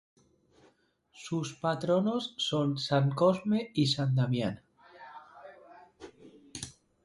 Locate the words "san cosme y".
2.79-3.85